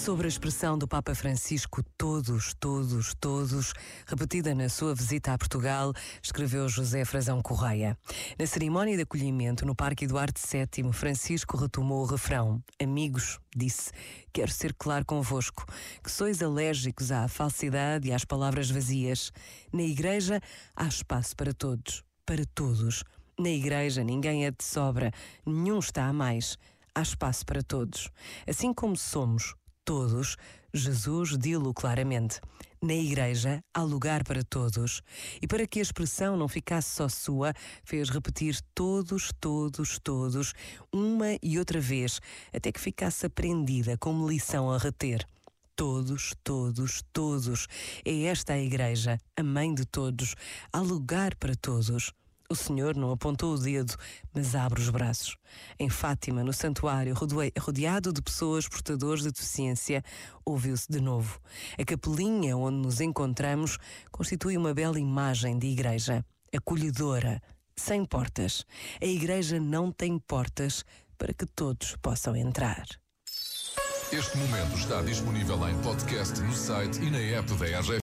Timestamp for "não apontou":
52.96-53.54